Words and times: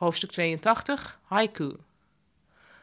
Hoofdstuk 0.00 0.30
82 0.30 1.18
Haiku. 1.22 1.76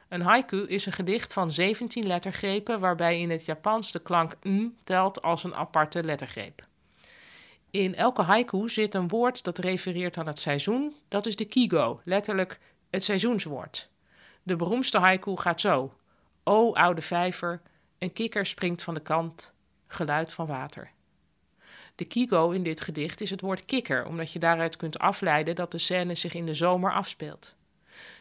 Een 0.10 0.22
haiku 0.22 0.68
is 0.68 0.86
een 0.86 0.92
gedicht 0.92 1.34
van 1.34 1.52
17 1.52 2.08
lettergrepen 2.08 2.80
waarbij 2.80 3.20
in 3.20 3.30
het 3.30 3.46
Japans 3.46 3.92
de 3.92 4.00
klank 4.00 4.36
n 4.48 4.78
telt 4.84 5.22
als 5.22 5.44
een 5.44 5.56
aparte 5.56 6.04
lettergreep. 6.04 6.66
In 7.72 7.96
elke 7.96 8.22
haiku 8.22 8.70
zit 8.70 8.96
een 8.96 9.08
woord 9.08 9.44
dat 9.44 9.58
refereert 9.58 10.18
aan 10.18 10.28
het 10.28 10.40
seizoen, 10.40 10.96
dat 11.08 11.26
is 11.26 11.36
de 11.36 11.46
kigo, 11.46 12.02
letterlijk 12.04 12.60
het 12.90 13.04
seizoenswoord. 13.04 13.90
De 14.44 14.56
beroemdste 14.56 14.98
haiku 14.98 15.38
gaat 15.38 15.62
zo: 15.62 15.94
O 16.44 16.74
oude 16.74 17.02
vijver, 17.02 17.62
een 17.98 18.14
kikker 18.14 18.46
springt 18.46 18.84
van 18.84 18.94
de 18.94 19.02
kant, 19.02 19.54
geluid 19.88 20.34
van 20.34 20.46
water. 20.46 20.92
De 21.98 22.06
kigo 22.06 22.50
in 22.50 22.64
dit 22.64 22.82
gedicht 22.82 23.22
is 23.22 23.30
het 23.30 23.42
woord 23.42 23.66
kikker, 23.66 24.06
omdat 24.06 24.32
je 24.32 24.40
daaruit 24.40 24.78
kunt 24.78 25.00
afleiden 25.00 25.56
dat 25.56 25.72
de 25.72 25.78
scène 25.78 26.16
zich 26.16 26.34
in 26.34 26.46
de 26.46 26.54
zomer 26.54 26.94
afspeelt. 26.94 27.56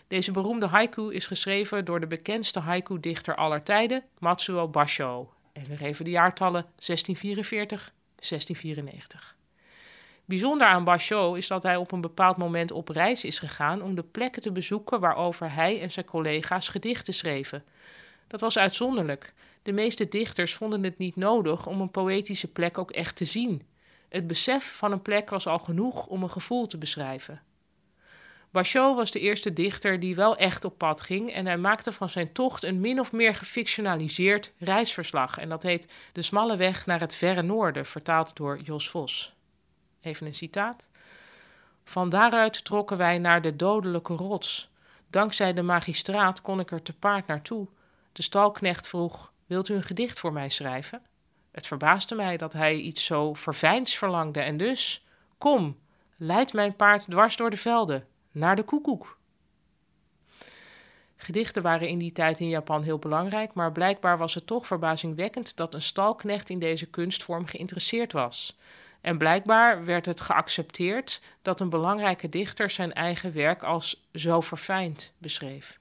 Deze 0.09 0.33
beroemde 0.33 0.67
haiku 0.67 1.15
is 1.15 1.27
geschreven 1.27 1.85
door 1.85 2.01
de 2.01 2.07
bekendste 2.07 2.61
haiku-dichter 2.61 3.35
aller 3.35 3.63
tijden, 3.63 4.05
Matsuo 4.19 4.69
Basho. 4.69 5.33
En 5.53 5.65
we 5.69 5.77
geven 5.77 6.05
de 6.05 6.11
jaartallen 6.11 6.63
1644, 6.63 7.93
1694. 8.15 9.37
Bijzonder 10.25 10.67
aan 10.67 10.85
Basho 10.85 11.35
is 11.35 11.47
dat 11.47 11.63
hij 11.63 11.77
op 11.77 11.93
een 11.93 12.01
bepaald 12.01 12.37
moment 12.37 12.71
op 12.71 12.89
reis 12.89 13.25
is 13.25 13.39
gegaan 13.39 13.83
om 13.83 13.95
de 13.95 14.03
plekken 14.03 14.43
te 14.43 14.53
bezoeken 14.53 15.01
waarover 15.01 15.55
hij 15.55 15.81
en 15.81 15.93
zijn 15.93 16.07
collega's 16.07 16.69
gedichten 16.69 17.15
schreven. 17.15 17.65
Dat 18.27 18.41
was 18.41 18.59
uitzonderlijk. 18.59 19.33
De 19.67 19.73
meeste 19.73 20.09
dichters 20.09 20.55
vonden 20.55 20.85
het 20.85 20.99
niet 20.99 21.17
nodig 21.17 21.67
om 21.67 21.81
een 21.81 21.91
poëtische 21.91 22.49
plek 22.49 22.79
ook 22.79 22.91
echt 22.91 23.17
te 23.17 23.25
zien. 23.25 23.67
Het 24.09 24.27
besef 24.27 24.77
van 24.77 24.93
een 24.93 25.03
plek 25.03 25.31
was 25.31 25.47
al 25.47 25.59
genoeg 25.59 26.07
om 26.07 26.23
een 26.23 26.31
gevoel 26.31 26.67
te 26.67 26.79
beschrijven. 26.79 27.43
Bachot 28.51 28.97
was 28.97 29.11
de 29.11 29.21
eerste 29.21 29.53
dichter 29.53 30.01
die 30.01 30.15
wel 30.15 30.37
echt 30.37 30.65
op 30.65 30.79
pad 30.79 31.01
ging 31.01 31.33
en 31.33 31.47
hij 31.47 31.57
maakte 31.57 31.93
van 31.93 32.09
zijn 32.09 32.33
tocht 32.33 32.65
een 32.65 32.81
min 32.81 33.01
of 33.01 33.13
meer 33.13 33.35
gefictionaliseerd 33.35 34.53
reisverslag. 34.59 35.39
En 35.39 35.49
dat 35.49 35.63
heet 35.63 35.93
De 36.13 36.23
smalle 36.23 36.57
weg 36.57 36.87
naar 36.87 37.01
het 37.01 37.15
verre 37.15 37.43
noorden, 37.43 37.87
vertaald 37.87 38.37
door 38.37 38.61
Jos 38.61 38.91
Vos. 38.91 39.35
Even 40.01 40.27
een 40.27 40.35
citaat. 40.35 40.89
Van 41.85 42.09
daaruit 42.09 42.65
trokken 42.65 42.97
wij 42.97 43.19
naar 43.19 43.43
de 43.43 43.57
dodelijke 43.57 44.15
rots. 44.15 44.71
Dankzij 45.11 45.53
de 45.53 45.63
magistraat 45.63 46.41
kon 46.41 46.61
ik 46.61 46.71
er 46.71 46.83
te 46.83 46.93
paard 46.93 47.27
naartoe. 47.27 47.67
De 48.13 48.23
stalknecht 48.23 48.89
vroeg: 48.89 49.35
Wilt 49.47 49.69
u 49.69 49.75
een 49.75 49.83
gedicht 49.83 50.19
voor 50.19 50.33
mij 50.33 50.49
schrijven? 50.49 51.03
Het 51.51 51.67
verbaasde 51.67 52.15
mij 52.15 52.37
dat 52.37 52.53
hij 52.53 52.75
iets 52.75 53.05
zo 53.05 53.35
verfijns 53.35 53.99
verlangde 53.99 54.41
en 54.41 54.57
dus: 54.57 55.07
Kom, 55.39 55.79
leid 56.17 56.53
mijn 56.53 56.77
paard 56.77 57.11
dwars 57.11 57.37
door 57.37 57.51
de 57.51 57.57
velden, 57.57 58.07
naar 58.31 58.57
de 58.57 58.63
koekoek. 58.63 59.19
Gedichten 61.17 61.63
waren 61.63 61.89
in 61.89 61.99
die 61.99 62.13
tijd 62.13 62.41
in 62.41 62.49
Japan 62.49 62.83
heel 62.83 62.99
belangrijk, 62.99 63.55
maar 63.55 63.73
blijkbaar 63.73 64.19
was 64.19 64.35
het 64.35 64.47
toch 64.47 64.67
verbazingwekkend 64.67 65.57
dat 65.57 65.75
een 65.75 65.83
stalknecht 65.83 66.51
in 66.51 66.59
deze 66.59 66.87
kunstvorm 66.87 67.47
geïnteresseerd 67.47 68.13
was. 68.13 68.59
En 69.01 69.19
blijkbaar 69.19 69.85
werd 69.85 70.07
het 70.07 70.21
geaccepteerd 70.21 71.23
dat 71.43 71.61
een 71.61 71.71
belangrijke 71.71 72.29
dichter 72.29 72.71
zijn 72.71 72.93
eigen 72.93 73.35
werk 73.35 73.63
als 73.63 74.09
zo 74.13 74.41
verfijnd 74.41 75.13
beschreef. 75.19 75.79